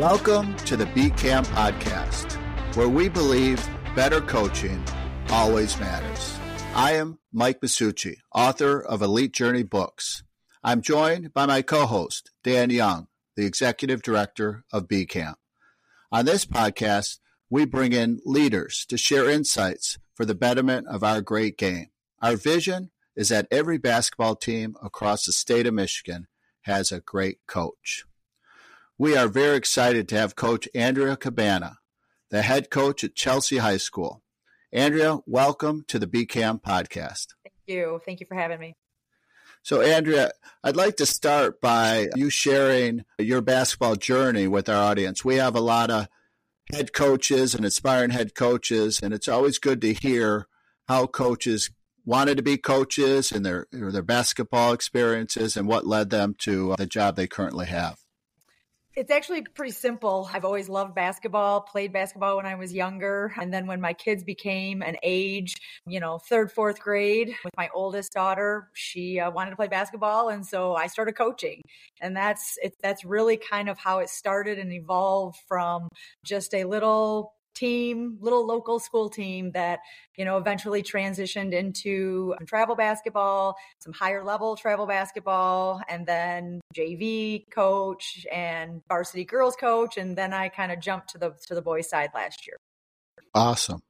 [0.00, 2.36] Welcome to the BCAM Podcast,
[2.74, 3.62] where we believe
[3.94, 4.82] better coaching
[5.28, 6.38] always matters.
[6.74, 10.22] I am Mike Massucci, author of Elite Journey books.
[10.64, 15.34] I'm joined by my co host, Dan Young, the executive director of BCAM.
[16.10, 17.18] On this podcast,
[17.50, 21.88] we bring in leaders to share insights for the betterment of our great game.
[22.22, 26.26] Our vision is that every basketball team across the state of Michigan
[26.62, 28.06] has a great coach.
[29.00, 31.78] We are very excited to have Coach Andrea Cabana,
[32.28, 34.22] the head coach at Chelsea High School.
[34.74, 37.28] Andrea, welcome to the BCAM podcast.
[37.42, 38.02] Thank you.
[38.04, 38.76] Thank you for having me.
[39.62, 40.32] So, Andrea,
[40.62, 45.24] I'd like to start by you sharing your basketball journey with our audience.
[45.24, 46.06] We have a lot of
[46.70, 50.46] head coaches and aspiring head coaches, and it's always good to hear
[50.88, 51.70] how coaches
[52.04, 56.76] wanted to be coaches and their their basketball experiences and what led them to uh,
[56.76, 57.96] the job they currently have.
[59.00, 60.28] It's actually pretty simple.
[60.30, 63.32] I've always loved basketball, played basketball when I was younger.
[63.40, 65.54] And then when my kids became an age,
[65.86, 70.28] you know, third, fourth grade with my oldest daughter, she uh, wanted to play basketball.
[70.28, 71.62] And so I started coaching.
[72.02, 75.88] And that's, it, that's really kind of how it started and evolved from
[76.22, 79.80] just a little team, little local school team that,
[80.16, 87.44] you know, eventually transitioned into travel basketball, some higher level travel basketball, and then JV
[87.50, 89.98] coach and varsity girls coach.
[89.98, 92.56] And then I kind of jumped to the to the boys side last year.
[93.34, 93.82] Awesome.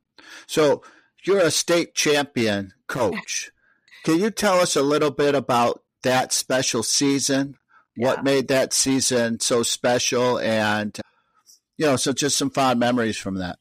[0.47, 0.83] So
[1.25, 3.51] you're a state champion coach.
[4.05, 7.57] Can you tell us a little bit about that special season?
[7.97, 8.07] Yeah.
[8.09, 10.99] What made that season so special and
[11.81, 13.59] you know, so just some fond memories from that.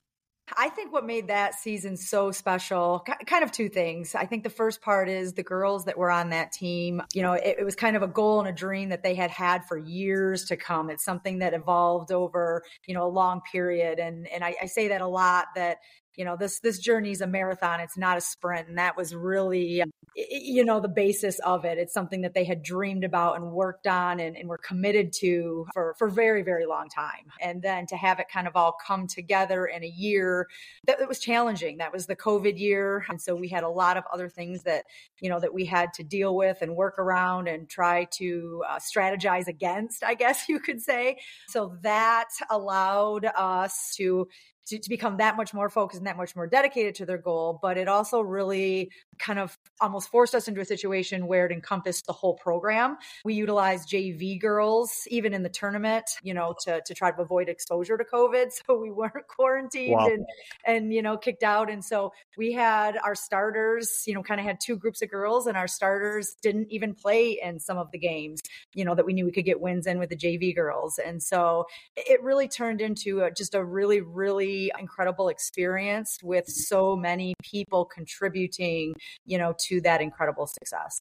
[0.58, 4.14] I think what made that season so special, kind of two things.
[4.14, 7.02] I think the first part is the girls that were on that team.
[7.14, 9.32] You know, it, it, was kind of a goal and a dream that they had
[9.32, 10.90] had for years to come.
[10.90, 14.00] It's something that evolved over, you know, a long period.
[14.00, 15.46] And and I, I say that a lot.
[15.56, 15.78] That
[16.20, 19.16] you know this this journey is a marathon it's not a sprint and that was
[19.16, 19.82] really
[20.16, 21.78] you know the basis of it.
[21.78, 25.66] It's something that they had dreamed about and worked on and, and were committed to
[25.74, 27.32] for for very very long time.
[27.42, 30.48] And then to have it kind of all come together in a year
[30.86, 31.78] that, that was challenging.
[31.78, 34.86] That was the covid year and so we had a lot of other things that
[35.22, 38.80] you know that we had to deal with and work around and try to uh,
[38.80, 41.18] strategize against i guess you could say.
[41.48, 44.28] So that allowed us to
[44.70, 47.60] to, to become that much more focused and that much more dedicated to their goal.
[47.62, 52.06] But it also really kind of almost forced us into a situation where it encompassed
[52.06, 52.98] the whole program.
[53.26, 57.50] We utilized JV girls even in the tournament, you know, to, to try to avoid
[57.50, 58.50] exposure to COVID.
[58.70, 60.08] So we weren't quarantined wow.
[60.08, 60.26] and,
[60.66, 61.72] and, you know, kicked out.
[61.72, 65.48] And so we had our starters, you know, kind of had two groups of girls
[65.48, 68.42] and our starters didn't even play in some of the games,
[68.74, 71.00] you know, that we knew we could get wins in with the JV girls.
[71.00, 71.66] And so
[71.96, 77.86] it really turned into a, just a really, really incredible experience with so many people
[77.86, 78.94] contributing
[79.26, 81.00] you know, to that incredible success.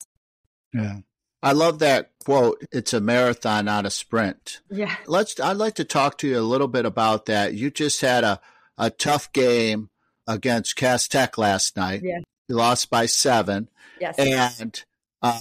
[0.73, 0.99] Yeah.
[1.43, 2.65] I love that quote.
[2.73, 4.61] It's a marathon, not a sprint.
[4.71, 4.95] Yeah.
[5.07, 7.55] Let's, I'd like to talk to you a little bit about that.
[7.55, 8.41] You just had a,
[8.77, 9.91] a tough game
[10.27, 12.03] against Cass Tech last night.
[12.05, 12.19] Yeah.
[12.49, 13.69] You lost by seven.
[14.01, 14.19] Yes.
[14.19, 14.83] And,
[15.23, 15.41] uh,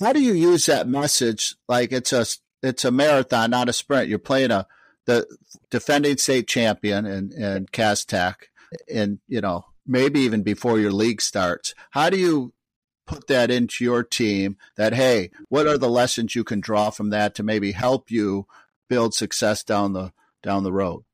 [0.00, 1.56] how do you use that message?
[1.68, 2.24] Like it's a,
[2.62, 4.08] it's a marathon, not a sprint.
[4.08, 4.66] You're playing a,
[5.08, 5.26] the
[5.70, 8.50] defending state champion in, in Cass Tech
[8.92, 11.74] and, you know, maybe even before your league starts.
[11.92, 12.52] How do you
[13.06, 17.08] put that into your team that, hey, what are the lessons you can draw from
[17.08, 18.46] that to maybe help you
[18.90, 21.04] build success down the down the road?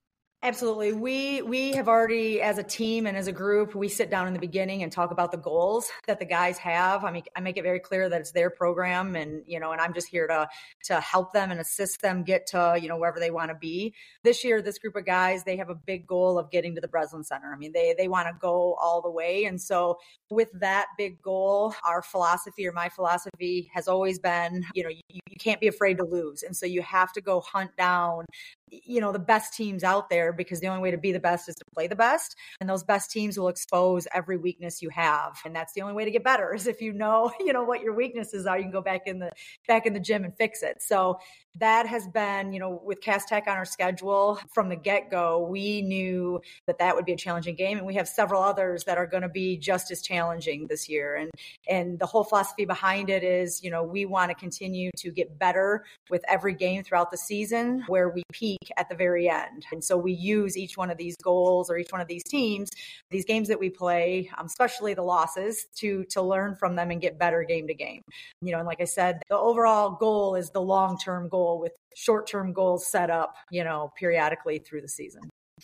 [0.44, 0.92] Absolutely.
[0.92, 4.34] We we have already as a team and as a group, we sit down in
[4.34, 7.02] the beginning and talk about the goals that the guys have.
[7.02, 9.80] I mean, I make it very clear that it's their program and, you know, and
[9.80, 10.46] I'm just here to
[10.84, 13.94] to help them and assist them get to, you know, wherever they want to be.
[14.22, 16.88] This year, this group of guys, they have a big goal of getting to the
[16.88, 17.50] Breslin Center.
[17.50, 19.46] I mean, they they want to go all the way.
[19.46, 19.96] And so
[20.28, 25.00] with that big goal, our philosophy or my philosophy has always been, you know, you,
[25.08, 26.42] you can't be afraid to lose.
[26.42, 28.26] And so you have to go hunt down
[28.70, 31.48] you know the best teams out there because the only way to be the best
[31.48, 35.38] is to play the best and those best teams will expose every weakness you have
[35.44, 37.80] and that's the only way to get better is if you know you know what
[37.80, 39.30] your weaknesses are you can go back in the
[39.68, 41.18] back in the gym and fix it so
[41.56, 45.46] that has been, you know, with Cass Tech on our schedule from the get go,
[45.46, 47.78] we knew that that would be a challenging game.
[47.78, 51.14] And we have several others that are going to be just as challenging this year.
[51.14, 51.30] And,
[51.68, 55.38] and the whole philosophy behind it is, you know, we want to continue to get
[55.38, 59.66] better with every game throughout the season where we peak at the very end.
[59.72, 62.70] And so we use each one of these goals or each one of these teams,
[63.10, 67.00] these games that we play, um, especially the losses, to to learn from them and
[67.00, 68.02] get better game to game.
[68.40, 71.72] You know, and like I said, the overall goal is the long term goal with
[71.96, 75.22] short term goals set up, you know, periodically through the season.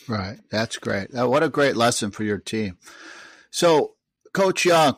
[0.08, 0.38] Right.
[0.50, 1.12] That's great.
[1.12, 2.78] What a great lesson for your team.
[3.50, 3.94] So,
[4.32, 4.96] Coach Young,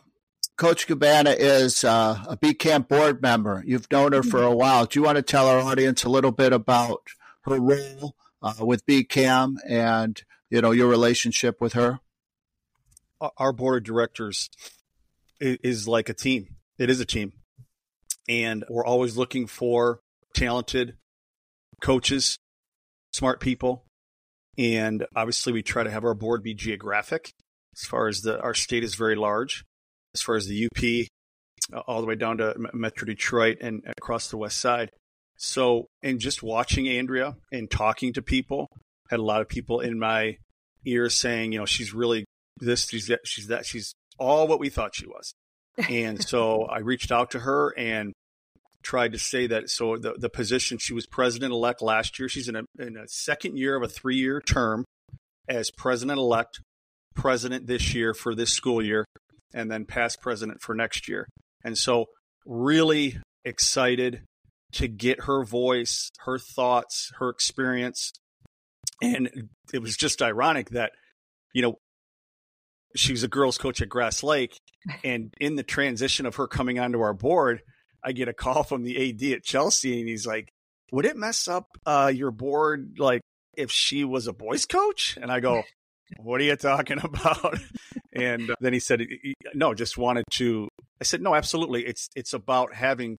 [0.59, 3.63] Coach Cabana is uh, a BCAM board member.
[3.67, 4.53] You've known her for mm-hmm.
[4.53, 4.87] a while.
[4.87, 7.01] Do you want to tell our audience a little bit about
[7.45, 12.01] her role uh, with BCAM and you know your relationship with her?
[13.37, 14.51] Our board of directors
[15.41, 16.57] is like a team.
[16.79, 17.33] It is a team,
[18.29, 20.01] and we're always looking for
[20.35, 20.97] talented
[21.81, 22.39] coaches,
[23.13, 23.85] smart people,
[24.59, 27.33] and obviously we try to have our board be geographic.
[27.75, 29.65] As far as the our state is very large,
[30.15, 31.09] as far as the UP,
[31.73, 34.91] uh, all the way down to Metro Detroit and across the West Side.
[35.43, 38.69] So, and just watching Andrea and talking to people,
[39.11, 40.37] had a lot of people in my
[40.87, 42.25] ears saying, you know, she's really
[42.61, 45.35] this, she's that, she's that, she's all what we thought she was.
[45.91, 48.13] And so I reached out to her and
[48.85, 49.69] tried to say that.
[49.69, 52.29] So the, the position, she was president elect last year.
[52.29, 54.85] She's in a, in a second year of a three year term
[55.49, 56.61] as president elect,
[57.17, 59.05] president this year for this school year
[59.53, 61.27] and then past president for next year.
[61.65, 62.07] And so,
[62.47, 64.23] really excited
[64.73, 68.13] to get her voice, her thoughts, her experience.
[69.03, 70.93] And it was just ironic that,
[71.55, 71.79] you know,
[72.95, 74.57] she was a girls coach at Grass Lake.
[75.05, 77.63] And in the transition of her coming onto our board,
[78.05, 80.49] I get a call from the AD at Chelsea and he's like,
[80.91, 83.21] would it mess up uh, your board like
[83.57, 85.17] if she was a boys coach?
[85.23, 85.63] And I go,
[86.17, 87.59] what are you talking about?
[88.13, 89.07] and then he said,
[89.55, 90.69] no, just wanted to.
[91.01, 91.87] I said, no, absolutely.
[91.87, 93.19] It's it's about having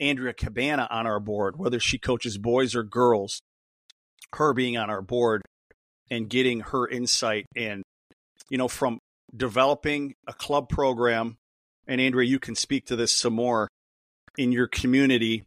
[0.00, 3.40] Andrea Cabana on our board, whether she coaches boys or girls.
[4.32, 5.42] Her being on our board
[6.10, 7.82] and getting her insight and
[8.50, 8.98] you know from
[9.34, 11.36] developing a club program
[11.86, 13.68] and Andrea you can speak to this some more
[14.36, 15.44] in your community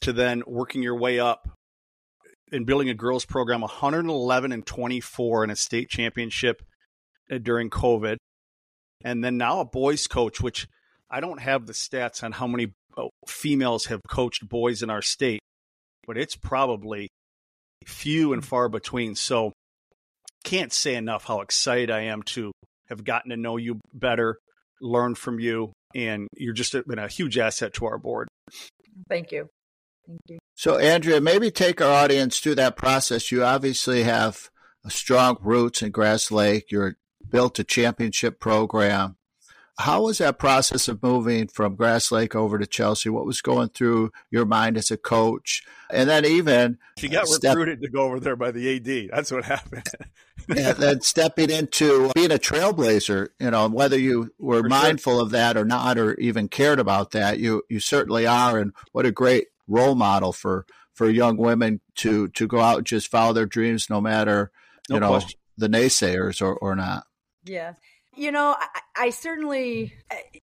[0.00, 1.48] to then working your way up
[2.52, 6.62] and building a girls program 111 and 24 in a state championship
[7.30, 8.16] uh, during COVID.
[9.04, 10.68] And then now a boys coach, which
[11.10, 15.02] I don't have the stats on how many Uh, females have coached boys in our
[15.02, 15.40] state,
[16.06, 17.08] but it's probably
[17.84, 18.46] few and mm.
[18.46, 19.14] far between.
[19.14, 19.52] So
[20.44, 22.52] can't say enough how excited I am to
[22.88, 24.38] have gotten to know you better,
[24.80, 28.28] learn from you, and you're just been a huge asset to our board.
[29.08, 29.48] Thank you.
[30.06, 30.38] Thank you.
[30.54, 33.30] So, Andrea, maybe take our audience through that process.
[33.30, 34.50] You obviously have
[34.88, 36.70] strong roots in Grass Lake.
[36.70, 36.96] You're
[37.28, 39.16] built a championship program.
[39.78, 43.10] How was that process of moving from Grass Lake over to Chelsea?
[43.10, 45.62] What was going through your mind as a coach?
[45.90, 49.10] And then even she got step- recruited to go over there by the AD.
[49.12, 49.86] That's what happened.
[50.48, 55.22] and then stepping into being a trailblazer, you know, whether you were For mindful sure.
[55.22, 58.58] of that or not, or even cared about that, you you certainly are.
[58.58, 60.64] And what a great role model for
[60.94, 64.50] for young women to to go out and just follow their dreams, no matter
[64.88, 65.38] no you know question.
[65.58, 67.04] the naysayers or or not.
[67.44, 67.74] Yeah.
[68.18, 68.56] You know,
[68.96, 69.94] I, certainly,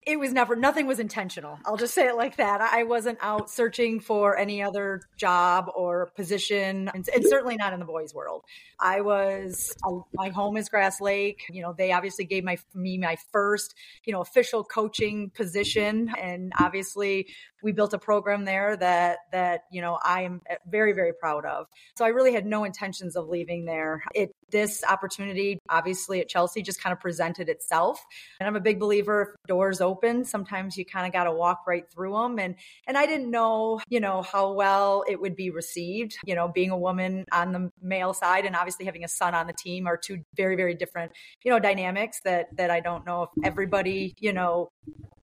[0.05, 1.59] it was never, nothing was intentional.
[1.65, 2.61] I'll just say it like that.
[2.61, 7.79] I wasn't out searching for any other job or position, and, and certainly not in
[7.79, 8.43] the boys' world.
[8.79, 11.43] I was, uh, my home is Grass Lake.
[11.49, 13.73] You know, they obviously gave my, me my first,
[14.03, 16.11] you know, official coaching position.
[16.19, 17.27] And obviously,
[17.63, 21.67] we built a program there that that you know I am very very proud of.
[21.97, 24.03] So I really had no intentions of leaving there.
[24.13, 28.05] It this opportunity obviously at Chelsea just kind of presented itself.
[28.43, 31.61] And I'm a big believer if doors open, sometimes you kind of got to walk
[31.65, 32.55] right through them and
[32.87, 36.69] and I didn't know, you know, how well it would be received, you know, being
[36.69, 39.95] a woman on the male side and obviously having a son on the team are
[39.95, 41.13] two very very different,
[41.45, 44.73] you know, dynamics that that I don't know if everybody, you know,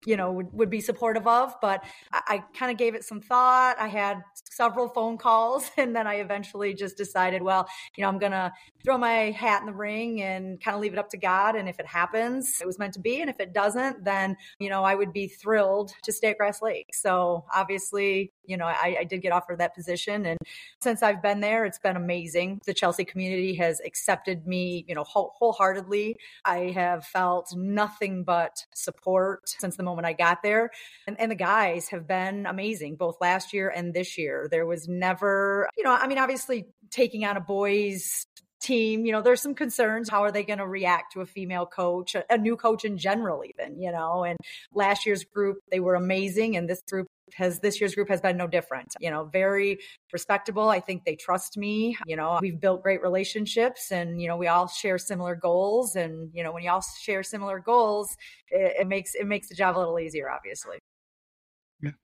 [0.06, 3.20] you know would, would be supportive of but i, I kind of gave it some
[3.20, 3.76] thought.
[3.78, 8.18] I had several phone calls and then i eventually just decided well you know i'm
[8.18, 8.52] gonna
[8.84, 11.68] throw my hat in the ring and kind of leave it up to god and
[11.68, 14.84] if it happens it was meant to be and if it doesn't then you know
[14.84, 16.94] i would be thrilled to stay at grass lake.
[16.94, 20.38] So obviously you know I, I did get offered that position and
[20.80, 25.04] since i've been there it's been amazing the chelsea community has accepted me you know
[25.04, 30.70] whole, wholeheartedly i have felt nothing but support since the moment I got there.
[31.06, 34.48] And, and the guys have been amazing, both last year and this year.
[34.50, 38.26] There was never, you know, I mean, obviously taking on a boys
[38.60, 40.08] team, you know, there's some concerns.
[40.08, 43.42] How are they going to react to a female coach, a, new coach in general,
[43.44, 44.24] even, you know?
[44.24, 44.38] And
[44.72, 46.56] last year's group, they were amazing.
[46.56, 48.94] And this group has this year's group has been no different.
[49.00, 49.78] You know, very
[50.12, 50.68] respectable.
[50.68, 51.96] I think they trust me.
[52.06, 55.96] You know, we've built great relationships and, you know, we all share similar goals.
[55.96, 58.16] And, you know, when you all share similar goals,
[58.50, 60.78] it, it makes it makes the job a little easier, obviously.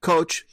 [0.01, 0.47] Coach,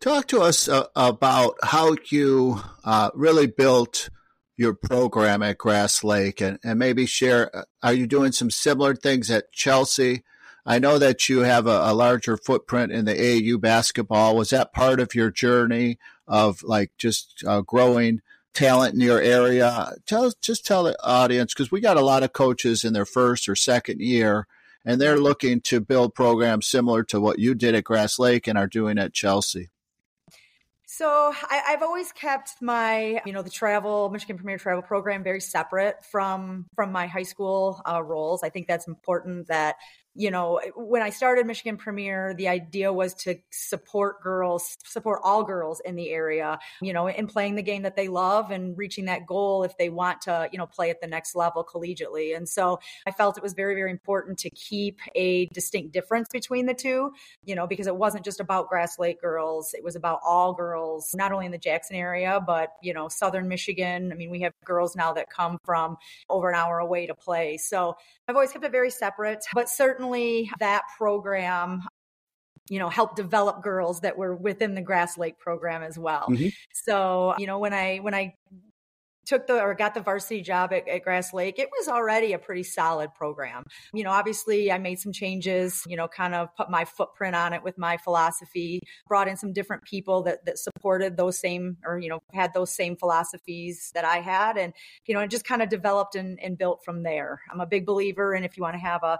[0.00, 4.10] talk to us uh, about how you uh, really built
[4.56, 8.94] your program at Grass Lake and, and maybe share uh, are you doing some similar
[8.94, 10.24] things at Chelsea?
[10.64, 14.34] I know that you have a, a, larger footprint in the AAU basketball.
[14.34, 18.20] Was that part of your journey of like just uh, growing
[18.52, 19.92] talent in your area?
[20.06, 23.48] Tell just tell the audience because we got a lot of coaches in their first
[23.48, 24.48] or second year,
[24.84, 28.58] and they're looking to build programs similar to what you did at Grass Lake and
[28.58, 29.70] are doing at Chelsea.
[30.96, 35.42] So I, have always kept my, you know, the travel Michigan Premier Travel Program very
[35.42, 38.42] separate from from my high school uh, roles.
[38.42, 39.76] I think that's important that
[40.16, 45.20] you know, eh, when I started Michigan Premier, the idea was to support girls, support
[45.22, 48.76] all girls in the area, you know, in playing the game that they love and
[48.76, 52.36] reaching that goal if they want to, you know, play at the next level collegiately.
[52.36, 56.66] And so I felt it was very, very important to keep a distinct difference between
[56.66, 57.12] the two,
[57.44, 61.14] you know, because it wasn't just about Grass Lake girls, it was about all girls,
[61.14, 64.12] not only in the Jackson area, but, you know, Southern Michigan.
[64.12, 65.96] I mean, we have girls now that come from
[66.30, 67.58] over an hour away to play.
[67.58, 67.96] So
[68.28, 70.05] I've always kept it very separate, but certainly
[70.58, 71.82] that program
[72.68, 76.48] you know helped develop girls that were within the grass lake program as well mm-hmm.
[76.72, 78.34] so you know when i when i
[79.26, 82.38] took the or got the varsity job at, at, Grass Lake, it was already a
[82.38, 83.64] pretty solid program.
[83.92, 87.52] You know, obviously I made some changes, you know, kind of put my footprint on
[87.52, 91.98] it with my philosophy, brought in some different people that that supported those same or,
[91.98, 94.56] you know, had those same philosophies that I had.
[94.56, 94.72] And,
[95.06, 97.40] you know, it just kind of developed and, and built from there.
[97.52, 99.18] I'm a big believer and if you want to have a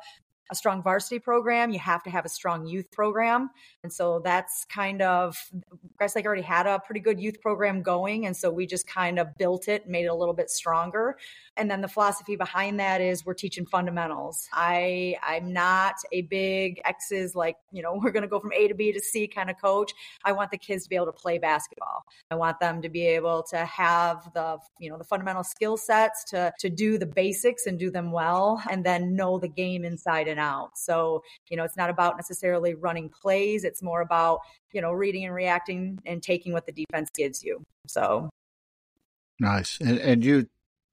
[0.50, 3.50] a strong varsity program, you have to have a strong youth program.
[3.82, 5.36] And so that's kind of,
[5.96, 8.26] Grass Lake already had a pretty good youth program going.
[8.26, 11.16] And so we just kind of built it, made it a little bit stronger.
[11.56, 14.48] And then the philosophy behind that is we're teaching fundamentals.
[14.52, 18.68] I, I'm not a big X's like, you know, we're going to go from A
[18.68, 19.92] to B to C kind of coach.
[20.24, 22.04] I want the kids to be able to play basketball.
[22.30, 26.24] I want them to be able to have the, you know, the fundamental skill sets
[26.24, 30.28] to, to do the basics and do them well and then know the game inside
[30.28, 30.76] and and out.
[30.76, 33.64] So, you know, it's not about necessarily running plays.
[33.64, 34.40] It's more about,
[34.72, 37.62] you know, reading and reacting and taking what the defense gives you.
[37.86, 38.28] So
[39.40, 39.78] nice.
[39.80, 40.46] And and you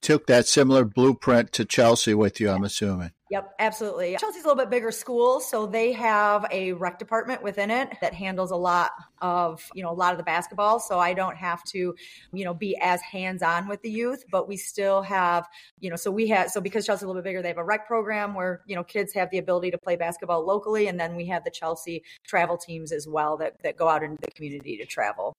[0.04, 3.12] took that similar blueprint to Chelsea with you, I'm assuming.
[3.34, 4.16] Yep, absolutely.
[4.20, 8.14] Chelsea's a little bit bigger school, so they have a rec department within it that
[8.14, 8.92] handles a lot
[9.24, 10.80] of, you know, a lot of the basketball.
[10.80, 11.96] So I don't have to,
[12.32, 15.48] you know, be as hands-on with the youth, but we still have,
[15.80, 17.64] you know, so we have so because Chelsea's a little bit bigger, they have a
[17.64, 21.16] rec program where, you know, kids have the ability to play basketball locally and then
[21.16, 24.78] we have the Chelsea travel teams as well that that go out into the community
[24.78, 25.34] to travel.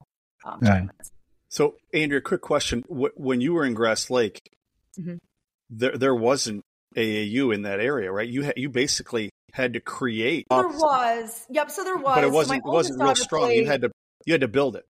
[0.44, 0.88] Um, right.
[1.54, 4.40] So, Andrea, quick question: When you were in Grass Lake,
[4.98, 5.18] mm-hmm.
[5.70, 6.64] there there wasn't
[6.96, 8.28] AAU in that area, right?
[8.28, 10.46] You ha- you basically had to create.
[10.50, 11.70] There was, yep.
[11.70, 13.44] So there was, but it wasn't it wasn't real strong.
[13.44, 13.92] Played, you had to
[14.26, 14.84] you had to build it.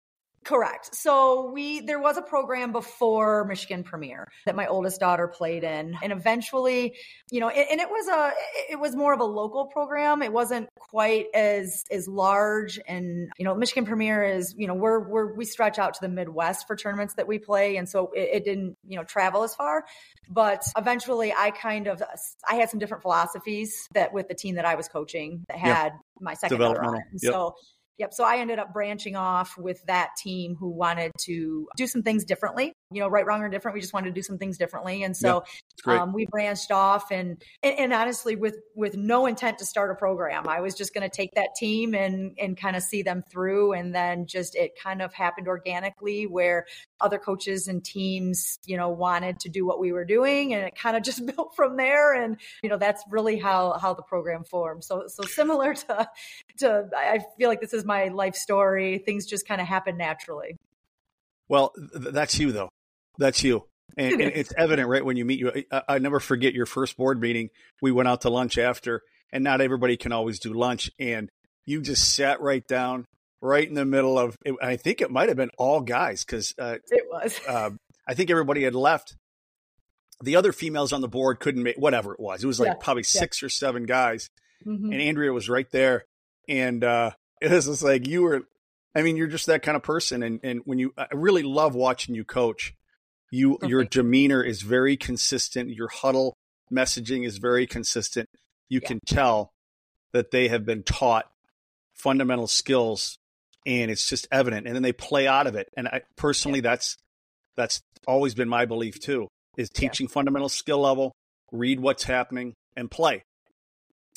[0.43, 0.93] Correct.
[0.93, 5.97] So we there was a program before Michigan Premier that my oldest daughter played in,
[6.01, 6.95] and eventually,
[7.31, 8.33] you know, and, and it was a
[8.69, 10.21] it was more of a local program.
[10.21, 14.99] It wasn't quite as as large, and you know, Michigan Premier is you know we're
[15.07, 18.29] we're we stretch out to the Midwest for tournaments that we play, and so it,
[18.33, 19.85] it didn't you know travel as far.
[20.29, 22.03] But eventually, I kind of
[22.47, 25.93] I had some different philosophies that with the team that I was coaching that had
[26.19, 27.31] my second daughter on it, and yep.
[27.31, 27.55] so
[27.99, 28.13] Yep.
[28.13, 32.25] So I ended up branching off with that team who wanted to do some things
[32.25, 33.73] differently you know, right, wrong, or different.
[33.73, 35.43] We just wanted to do some things differently, and so
[35.85, 37.11] um, we branched off.
[37.11, 40.93] And, and, and honestly, with with no intent to start a program, I was just
[40.93, 43.73] going to take that team and and kind of see them through.
[43.73, 46.65] And then just it kind of happened organically, where
[47.01, 50.75] other coaches and teams, you know, wanted to do what we were doing, and it
[50.75, 52.13] kind of just built from there.
[52.13, 54.83] And you know, that's really how how the program formed.
[54.83, 56.07] So so similar to
[56.59, 58.99] to I feel like this is my life story.
[58.99, 60.57] Things just kind of happen naturally.
[61.47, 62.69] Well, th- that's you though.
[63.17, 63.65] That's you.
[63.97, 65.63] And, and, it's evident right when you meet you.
[65.71, 67.49] I, I, never forget your first board meeting.
[67.81, 70.89] We went out to lunch after, and not everybody can always do lunch.
[70.99, 71.29] And
[71.65, 73.05] you just sat right down,
[73.41, 74.37] right in the middle of.
[74.61, 77.39] I think it might have been all guys because uh, it was.
[77.47, 77.71] Uh,
[78.07, 79.15] I think everybody had left.
[80.21, 82.43] The other females on the board couldn't make whatever it was.
[82.43, 83.19] It was like yeah, probably yeah.
[83.19, 84.29] six or seven guys,
[84.65, 84.91] mm-hmm.
[84.91, 86.05] and Andrea was right there,
[86.47, 88.41] and uh, it was just like you were.
[88.95, 91.75] I mean, you're just that kind of person, and and when you, I really love
[91.75, 92.73] watching you coach
[93.33, 95.71] You your demeanor is very consistent.
[95.71, 96.37] Your huddle
[96.71, 98.29] messaging is very consistent.
[98.69, 98.87] You yeah.
[98.89, 99.53] can tell
[100.11, 101.25] that they have been taught
[101.95, 103.17] fundamental skills
[103.65, 106.69] and it's just evident and then they play out of it and I personally yeah.
[106.69, 106.97] that's
[107.55, 110.13] that's always been my belief too is teaching yeah.
[110.13, 111.11] fundamental skill level
[111.51, 113.23] read what's happening and play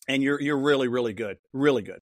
[0.08, 2.00] and you're you're really really good really good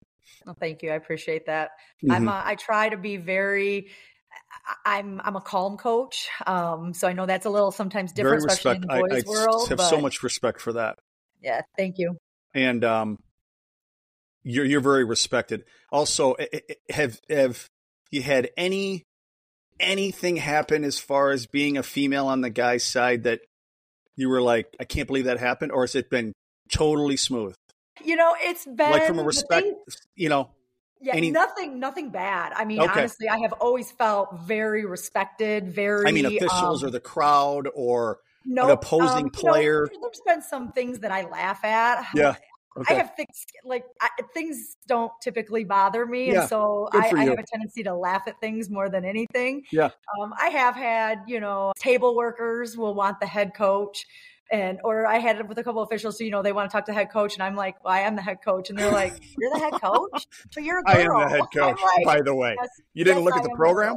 [0.45, 1.71] well, thank you i appreciate that
[2.03, 2.11] mm-hmm.
[2.11, 3.87] i'm a, i try to be very
[4.85, 8.75] I'm I'm a calm coach, um, so I know that's a little sometimes different, especially
[8.75, 9.69] in the boys' I, I world.
[9.69, 10.99] Have but, so much respect for that.
[11.41, 12.17] Yeah, thank you.
[12.53, 13.17] And um,
[14.43, 15.63] you're you're very respected.
[15.91, 16.35] Also,
[16.89, 17.67] have have
[18.11, 19.03] you had any
[19.79, 23.41] anything happen as far as being a female on the guy's side that
[24.15, 26.33] you were like, I can't believe that happened, or has it been
[26.71, 27.55] totally smooth?
[28.03, 29.65] You know, it's been like from a respect.
[29.65, 29.75] Thing,
[30.15, 30.51] you know,
[31.01, 31.31] yeah, any...
[31.31, 32.53] nothing, nothing bad.
[32.55, 32.99] I mean, okay.
[32.99, 35.73] honestly, I have always felt very respected.
[35.73, 36.07] Very.
[36.07, 39.89] I mean, officials um, or the crowd or no nope, opposing um, player.
[39.93, 42.05] Know, there's been some things that I laugh at.
[42.15, 42.35] Yeah.
[42.77, 42.95] Okay.
[42.95, 47.25] I have things like I, things don't typically bother me, yeah, and so I, I,
[47.25, 49.63] have a tendency to laugh at things more than anything.
[49.73, 49.89] Yeah,
[50.21, 54.05] um, I have had you know table workers will want the head coach,
[54.51, 56.75] and or I had it with a couple officials, so you know they want to
[56.75, 58.91] talk to head coach, and I'm like, well, I am the head coach, and they're
[58.91, 61.17] like, you're the head coach, but you're a girl.
[61.17, 61.79] I am the head coach.
[61.81, 63.95] Like, by the way, yes, you didn't yes, look at the program.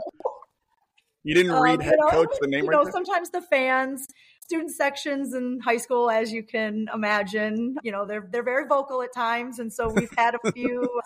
[1.25, 2.65] You didn't read um, head you know, coach the name.
[2.65, 2.93] You right know, there?
[2.93, 4.07] sometimes the fans
[4.45, 9.03] student sections in high school, as you can imagine, you know, they're they're very vocal
[9.03, 11.01] at times, and so we've had a few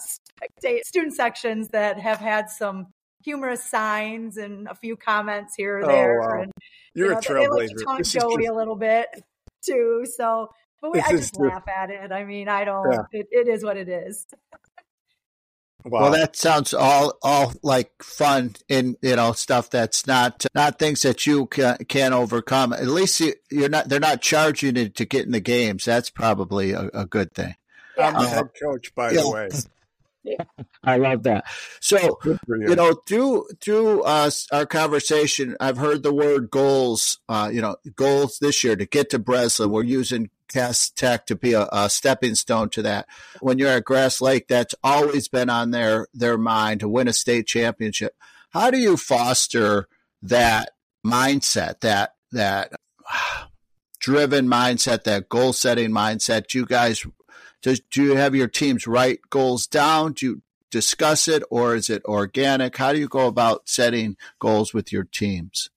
[0.83, 2.89] student sections that have had some
[3.25, 6.23] humorous signs and a few comments here or oh, there.
[6.23, 6.43] Oh, wow.
[6.43, 6.53] and,
[6.95, 7.51] You're you know, a trailblazer.
[7.51, 8.49] They like to taunt Joey just...
[8.49, 9.09] a little bit
[9.65, 10.07] too.
[10.17, 10.49] So,
[10.81, 12.13] but we, I just laugh at it.
[12.13, 12.93] I mean, I don't.
[12.93, 13.03] Yeah.
[13.13, 14.27] It, it is what it is.
[15.85, 16.03] Wow.
[16.03, 21.03] Well, that sounds all all like fun and you know stuff that's not not things
[21.03, 22.73] that you can, can overcome.
[22.73, 23.35] At least you,
[23.65, 25.85] are not they're not charging you to get in the games.
[25.85, 27.55] That's probably a, a good thing.
[27.97, 29.49] I'm the uh, head coach, by the way.
[30.85, 31.45] I love that.
[31.81, 32.39] So you.
[32.49, 32.77] you.
[32.77, 37.19] know, through through uh, our conversation, I've heard the word goals.
[37.29, 39.71] Uh, you know, goals this year to get to Breslin.
[39.71, 43.07] We're using Cass Tech to be a, a, stepping stone to that.
[43.41, 47.13] When you're at Grass Lake, that's always been on their their mind to win a
[47.13, 48.17] state championship.
[48.51, 49.89] How do you foster
[50.23, 50.71] that
[51.07, 52.73] mindset, that that
[54.01, 56.55] driven mindset, that goal setting mindset?
[56.55, 57.07] You guys
[57.63, 60.13] do, do you have your teams write goals down?
[60.13, 62.77] Do you discuss it, or is it organic?
[62.77, 65.71] How do you go about setting goals with your teams?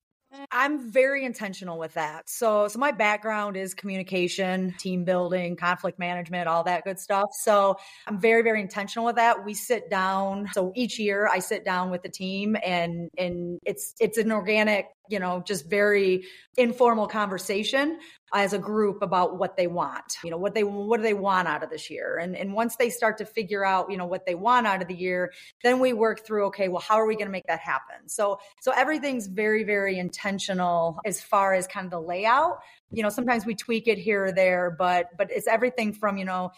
[0.52, 2.30] I'm very intentional with that.
[2.30, 7.30] So, so my background is communication, team building, conflict management, all that good stuff.
[7.41, 9.46] So, I'm very very intentional with that.
[9.46, 10.50] We sit down.
[10.54, 14.88] So each year I sit down with the team and and it's it's an organic
[15.10, 16.26] you know, just very
[16.58, 18.00] informal conversation
[18.34, 20.18] as a group about what they want.
[20.24, 22.18] You know, what they what do they want out of this year?
[22.18, 24.88] And and once they start to figure out, you know, what they want out of
[24.88, 25.34] the year,
[25.64, 28.08] then we work through okay, well, how are we going to make that happen?
[28.08, 32.60] So so everything's very very intentional as far as kind of the layout.
[32.92, 36.26] You know, sometimes we tweak it here or there, but but it's everything from, you
[36.26, 36.52] know,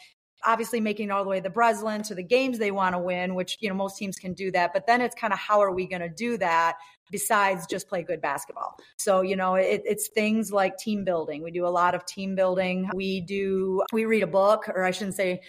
[0.46, 3.58] obviously making all the way to Breslin to the games they want to win, which,
[3.62, 4.74] you know, most teams can do that.
[4.74, 6.76] But then it's kind of how are we going to do that
[7.12, 8.76] besides just play good basketball?
[8.98, 11.44] So, you know, it, it's things like team building.
[11.44, 12.90] We do a lot of team building.
[12.94, 15.42] We do, we read a book, or I shouldn't say,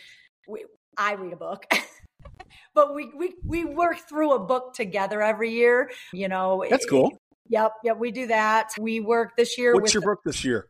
[0.48, 0.64] we,
[0.96, 1.66] I read a book.
[2.74, 5.90] but we, we we work through a book together every year.
[6.12, 7.10] You know, that's cool.
[7.48, 8.70] Yep, yep, we do that.
[8.80, 9.74] We work this year.
[9.74, 10.68] What's your book this year?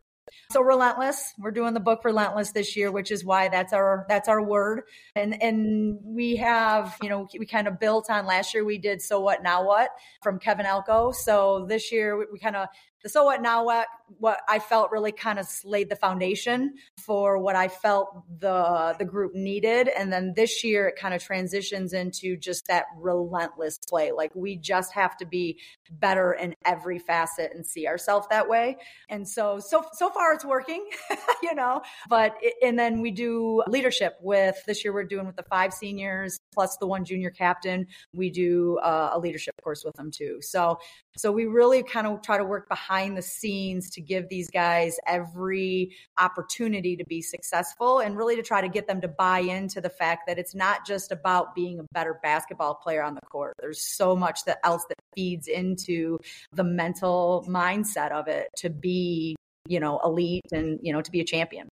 [0.51, 4.27] So relentless, we're doing the book relentless this year, which is why that's our that's
[4.27, 4.83] our word.
[5.15, 9.01] And and we have, you know, we kind of built on last year we did
[9.01, 9.89] so what now what
[10.23, 11.11] from Kevin Elko.
[11.11, 12.67] So this year we, we kind of
[13.05, 13.87] the so what now what
[14.17, 19.05] what I felt really kind of laid the foundation for what I felt the the
[19.05, 19.87] group needed.
[19.87, 24.11] And then this year it kind of transitions into just that relentless play.
[24.11, 25.59] Like we just have to be
[25.91, 28.77] better in every facet and see ourselves that way.
[29.07, 30.83] And so so so far it's working
[31.43, 35.35] you know but it, and then we do leadership with this year we're doing with
[35.35, 37.85] the five seniors plus the one junior captain.
[38.13, 40.39] We do uh, a leadership course with them too.
[40.41, 40.79] So
[41.17, 44.97] so we really kind of try to work behind the scenes to give these guys
[45.05, 49.81] every opportunity to be successful and really to try to get them to buy into
[49.81, 53.53] the fact that it's not just about being a better basketball player on the court.
[53.59, 56.19] There's so much that else that feeds into
[56.53, 59.35] the mental mindset of it to be,
[59.67, 61.67] you know, elite and, you know, to be a champion.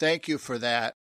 [0.00, 0.94] Thank you for that,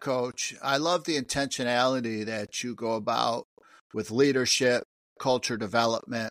[0.00, 0.54] coach.
[0.62, 3.46] I love the intentionality that you go about
[3.92, 4.82] with leadership
[5.20, 6.30] culture development.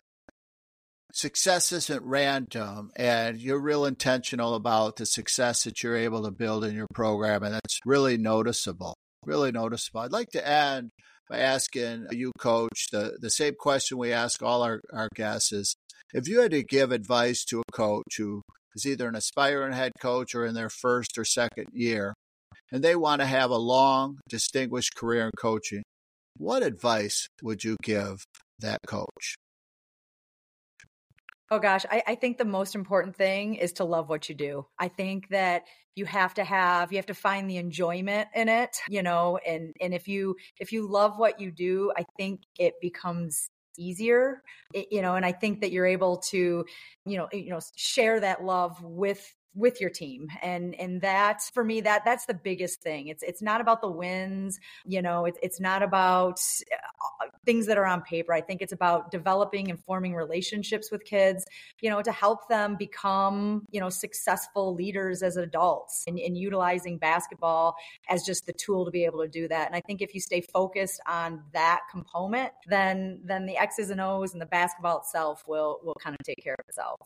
[1.14, 6.64] Success isn't random and you're real intentional about the success that you're able to build
[6.64, 8.94] in your program and that's really noticeable
[9.26, 10.00] really noticeable.
[10.00, 10.90] I'd like to end
[11.28, 15.74] by asking you coach the, the same question we ask all our, our guests is
[16.12, 18.42] if you had to give advice to a coach who
[18.74, 22.14] is either an aspiring head coach or in their first or second year
[22.72, 25.82] and they want to have a long distinguished career in coaching
[26.36, 28.24] what advice would you give
[28.58, 29.36] that coach
[31.50, 34.66] Oh gosh, I, I, think the most important thing is to love what you do.
[34.78, 38.78] I think that you have to have you have to find the enjoyment in it,
[38.88, 42.74] you know, and and if you if you love what you do, I think it
[42.80, 44.40] becomes easier
[44.72, 46.64] you know and i think that you're able to
[47.04, 51.62] you know you know share that love with with your team and and that for
[51.64, 53.08] me that that's the biggest thing.
[53.08, 56.40] It's it's not about the wins you know it's it's not about
[56.72, 58.32] uh, things that are on paper.
[58.32, 61.44] I think it's about developing and forming relationships with kids
[61.80, 66.98] you know to help them become you know successful leaders as adults and, and utilizing
[66.98, 67.76] basketball
[68.08, 69.66] as just the tool to be able to do that.
[69.66, 74.00] And i think if you stay focused on that component then then the x's and
[74.00, 77.00] o's and the basketball itself will will kind of take care of itself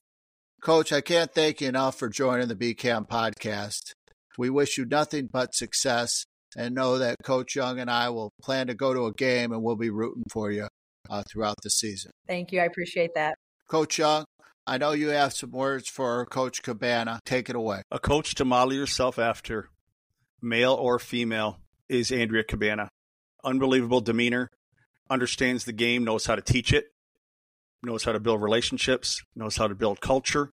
[0.60, 3.92] Coach, I can't thank you enough for joining the BCAM podcast.
[4.36, 8.66] We wish you nothing but success and know that Coach Young and I will plan
[8.66, 10.66] to go to a game and we'll be rooting for you
[11.08, 12.10] uh, throughout the season.
[12.26, 12.60] Thank you.
[12.60, 13.36] I appreciate that.
[13.68, 14.24] Coach Young,
[14.66, 17.20] I know you have some words for Coach Cabana.
[17.24, 17.82] Take it away.
[17.92, 19.70] A coach to model yourself after,
[20.42, 22.88] male or female, is Andrea Cabana.
[23.44, 24.50] Unbelievable demeanor,
[25.08, 26.86] understands the game, knows how to teach it,
[27.82, 30.50] knows how to build relationships, knows how to build culture,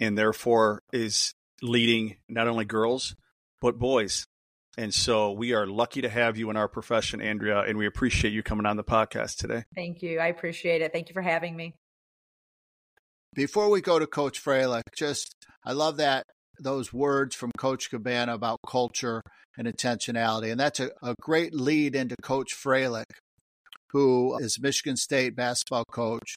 [0.00, 3.14] and therefore is leading not only girls,
[3.60, 4.26] but boys.
[4.78, 8.32] And so we are lucky to have you in our profession, Andrea, and we appreciate
[8.32, 9.64] you coming on the podcast today.
[9.74, 10.18] Thank you.
[10.18, 10.92] I appreciate it.
[10.92, 11.74] Thank you for having me.
[13.34, 16.24] Before we go to Coach Fralick, just I love that
[16.58, 19.22] those words from Coach Cabana about culture
[19.58, 20.50] and intentionality.
[20.50, 23.04] And that's a, a great lead into Coach Fralick
[23.92, 26.36] who is Michigan State basketball coach,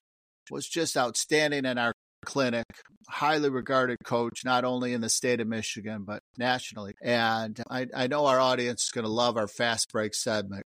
[0.51, 1.93] was just outstanding in our
[2.25, 2.65] clinic,
[3.07, 6.93] highly regarded coach, not only in the state of Michigan, but nationally.
[7.01, 10.63] And I, I know our audience is going to love our fast break segment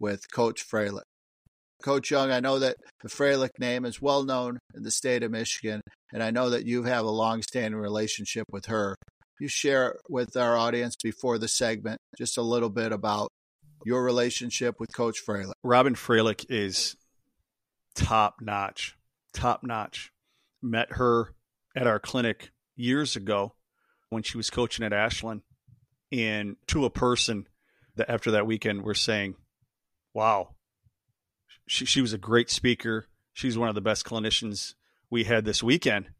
[0.00, 1.02] with Coach Fralick.
[1.82, 5.32] Coach Young, I know that the Fralick name is well known in the state of
[5.32, 5.80] Michigan,
[6.12, 8.94] and I know that you have a long-standing relationship with her.
[9.40, 13.28] You share with our audience before the segment just a little bit about
[13.84, 15.52] your relationship with Coach Fralick.
[15.62, 16.96] Robyn Fralick is
[17.94, 18.96] top notch,
[19.32, 20.12] top notch.
[20.64, 21.34] Met her
[21.74, 23.54] at our clinic years ago
[24.10, 25.42] when she was coaching at Ashland.
[26.12, 27.48] And to a person
[27.96, 29.34] that after that weekend, we're saying,
[30.14, 30.54] wow,
[31.66, 33.06] she, she was a great speaker.
[33.32, 34.74] She's one of the best clinicians
[35.10, 36.10] we had this weekend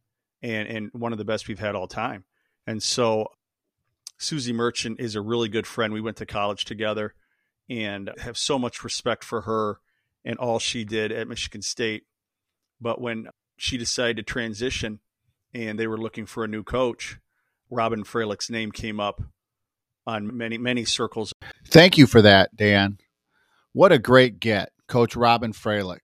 [0.42, 2.24] and, and one of the best we've had all time.
[2.66, 3.28] And so
[4.18, 5.92] Suzy Merchant is a really good friend.
[5.92, 7.14] We went to college together
[7.68, 9.80] and have so much respect for her
[10.24, 12.04] and all she did at Michigan State.
[12.80, 15.00] But when she decided to transition
[15.54, 17.18] and they were looking for a new coach,
[17.70, 19.22] Robyn Fralick's name came up
[20.06, 21.32] on many, many circles.
[21.68, 22.98] Thank you for that, Dan.
[23.72, 26.00] What a great get, Coach Robyn Fralick.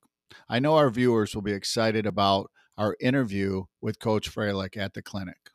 [0.48, 5.02] I know our viewers will be excited about our interview with Coach Fralick at the
[5.02, 5.47] clinic.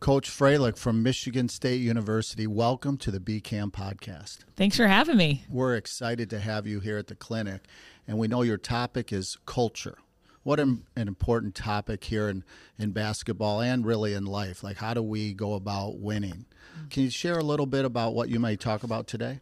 [0.00, 4.38] Coach Fralick from Michigan State University, welcome to the BCAM podcast.
[4.56, 5.44] Thanks for having me.
[5.48, 7.62] We're excited to have you here at the clinic,
[8.06, 9.98] and we know your topic is culture.
[10.42, 12.44] What an, an important topic here in,
[12.78, 14.62] in basketball and really in life.
[14.62, 16.46] Like, how do we go about winning?
[16.90, 19.40] Can you share a little bit about what you might talk about today?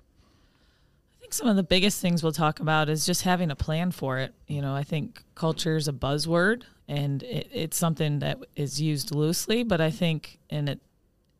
[1.30, 4.18] Think some of the biggest things we'll talk about is just having a plan for
[4.18, 4.34] it.
[4.48, 9.14] You know, I think culture is a buzzword and it, it's something that is used
[9.14, 10.80] loosely, but I think in it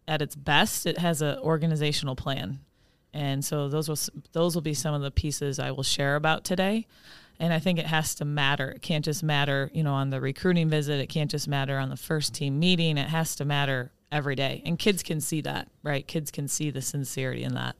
[0.07, 2.61] at its best, it has an organizational plan.
[3.13, 3.99] And so those will
[4.31, 6.87] those will be some of the pieces I will share about today.
[7.41, 8.71] And I think it has to matter.
[8.71, 11.01] It can't just matter, you know, on the recruiting visit.
[11.01, 12.97] It can't just matter on the first team meeting.
[12.97, 14.63] It has to matter every day.
[14.65, 16.07] And kids can see that, right?
[16.07, 17.75] Kids can see the sincerity in that.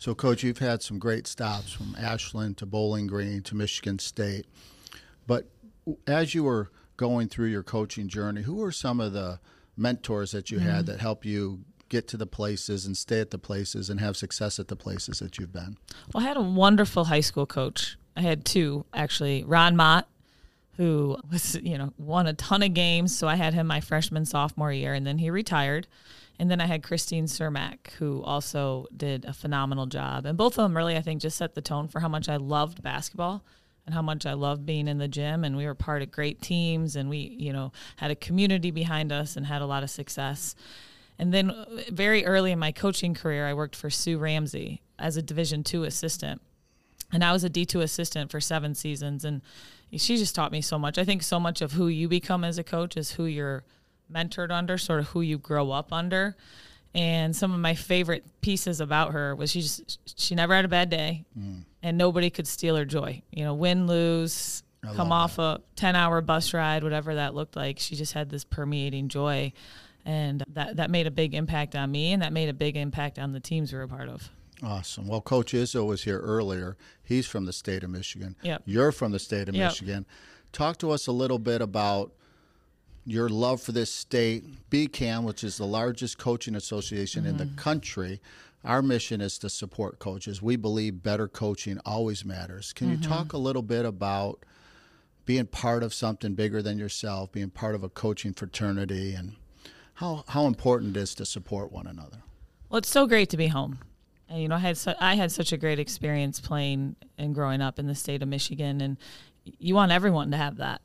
[0.00, 4.46] So, Coach, you've had some great stops from Ashland to Bowling Green to Michigan State.
[5.26, 5.50] But
[6.06, 9.40] as you were going through your coaching journey, who were some of the
[9.76, 10.70] mentors that you mm-hmm.
[10.70, 11.60] had that helped you
[11.90, 15.18] get to the places and stay at the places and have success at the places
[15.18, 15.76] that you've been?
[16.14, 17.98] Well, I had a wonderful high school coach.
[18.16, 19.44] I had two actually.
[19.44, 20.08] Ron Mott,
[20.78, 24.24] who was you know won a ton of games, so I had him my freshman
[24.24, 25.86] sophomore year, and then he retired.
[26.40, 30.24] And then I had Christine Cermak, who also did a phenomenal job.
[30.24, 32.36] And both of them really, I think, just set the tone for how much I
[32.36, 33.44] loved basketball
[33.84, 35.44] and how much I loved being in the gym.
[35.44, 39.12] And we were part of great teams, and we, you know, had a community behind
[39.12, 40.54] us and had a lot of success.
[41.18, 45.18] And then uh, very early in my coaching career, I worked for Sue Ramsey as
[45.18, 46.40] a Division two assistant.
[47.12, 49.26] And I was a D2 assistant for seven seasons.
[49.26, 49.42] And
[49.92, 50.96] she just taught me so much.
[50.96, 53.62] I think so much of who you become as a coach is who you're
[54.12, 56.36] mentored under, sort of who you grow up under.
[56.94, 60.68] And some of my favorite pieces about her was she just she never had a
[60.68, 61.62] bad day, mm.
[61.82, 63.22] and nobody could steal her joy.
[63.30, 65.42] You know, win, lose, I come off that.
[65.42, 67.78] a ten hour bus ride, whatever that looked like.
[67.78, 69.52] She just had this permeating joy,
[70.04, 73.20] and that that made a big impact on me, and that made a big impact
[73.20, 74.28] on the teams we were a part of.
[74.62, 75.06] Awesome.
[75.06, 76.76] Well, Coach Izzo was here earlier.
[77.02, 78.36] He's from the state of Michigan.
[78.42, 78.62] Yep.
[78.66, 79.70] You're from the state of yep.
[79.70, 80.06] Michigan.
[80.52, 82.12] Talk to us a little bit about
[83.10, 84.44] your love for this state.
[84.70, 87.30] BCAM, which is the largest coaching association mm-hmm.
[87.30, 87.56] in the mm-hmm.
[87.56, 88.20] country,
[88.64, 90.40] our mission is to support coaches.
[90.40, 92.72] We believe better coaching always matters.
[92.72, 93.02] Can mm-hmm.
[93.02, 94.44] you talk a little bit about
[95.24, 99.34] being part of something bigger than yourself, being part of a coaching fraternity, and
[99.94, 102.18] how, how important it is to support one another?
[102.68, 103.80] Well, it's so great to be home.
[104.28, 107.60] And, you know, I had su- I had such a great experience playing and growing
[107.60, 108.96] up in the state of Michigan, and
[109.44, 110.80] you want everyone to have that.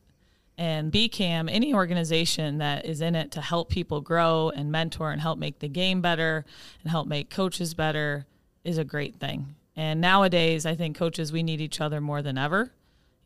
[0.58, 5.20] And BCAM, any organization that is in it to help people grow and mentor and
[5.20, 6.46] help make the game better
[6.82, 8.26] and help make coaches better,
[8.63, 9.56] is a great thing.
[9.76, 12.72] And nowadays, I think coaches we need each other more than ever.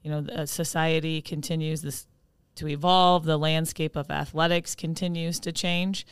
[0.01, 2.07] You know, society continues this
[2.55, 3.25] to evolve.
[3.25, 6.05] The landscape of athletics continues to change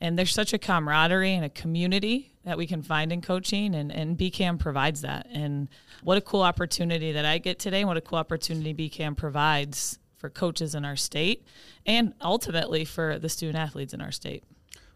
[0.00, 3.90] and there's such a camaraderie and a community that we can find in coaching and,
[3.92, 5.68] and bcam provides that and
[6.02, 9.98] what a cool opportunity that i get today and what a cool opportunity bcam provides
[10.16, 11.44] for coaches in our state
[11.84, 14.44] and ultimately for the student athletes in our state.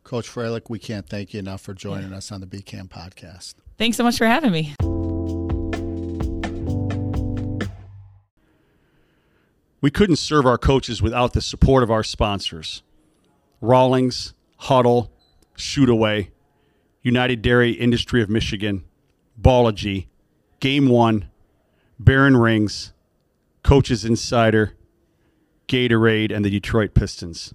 [0.02, 2.16] Coach Fralick we can't thank you enough for joining yeah.
[2.16, 3.54] us on the bcam podcast.
[3.78, 4.74] Thanks so much for having me.
[9.80, 12.82] We couldn't serve our coaches without the support of our sponsors.
[13.60, 15.10] Rawlings Huddle,
[15.56, 16.30] Shoot Away,
[17.02, 18.84] United Dairy Industry of Michigan,
[19.40, 20.06] Ballology,
[20.60, 21.30] Game One,
[21.98, 22.92] Baron Rings,
[23.62, 24.74] Coaches Insider,
[25.70, 27.54] Gatorade, and the Detroit Pistons.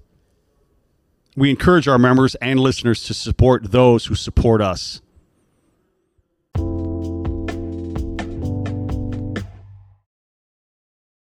[1.35, 5.01] We encourage our members and listeners to support those who support us.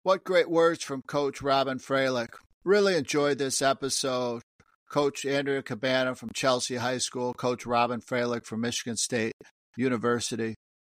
[0.02, 2.34] What great words from Coach Robyn Fralick.
[2.62, 4.42] Really enjoyed this episode.
[4.90, 9.32] Coach Andrea Cabana from Chelsea High School, Coach Robyn Fralick from Michigan State
[9.78, 10.54] University.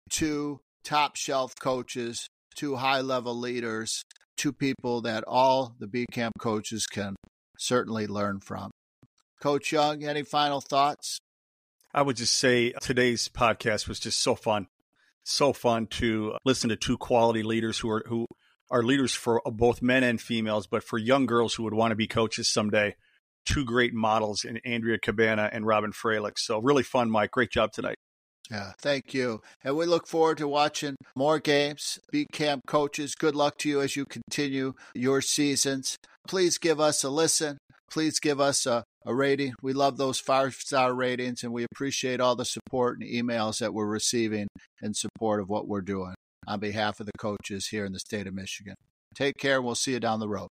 [0.08, 2.26] Two top shelf coaches,
[2.56, 4.02] two high level leaders,
[4.42, 7.14] two people that all the BCAM coaches can
[7.56, 8.72] certainly learn from.
[9.40, 11.20] Coach Young, any final thoughts?
[11.94, 14.66] I would just say today's podcast was just so fun.
[15.22, 18.26] So fun to listen to two quality leaders who are who
[18.68, 21.96] are leaders for both men and females, but for young girls who would want to
[21.96, 22.96] be coaches someday
[23.44, 26.36] two great models in Andrea Cabana and Robyn Fralick.
[26.36, 27.30] So really fun, Mike.
[27.30, 27.96] Great job tonight.
[28.50, 29.40] Yeah, thank you.
[29.64, 31.98] And we look forward to watching more games.
[32.12, 35.96] BCAM coaches, good luck to you as you continue your seasons.
[36.28, 37.58] Please give us a listen.
[37.90, 39.54] Please give us a, a rating.
[39.62, 43.74] We love those five star ratings and we appreciate all the support and emails that
[43.74, 44.48] we're receiving
[44.82, 46.14] in support of what we're doing
[46.46, 48.74] on behalf of the coaches here in the state of Michigan.
[49.14, 49.56] Take care.
[49.56, 50.48] And we'll see you down the road.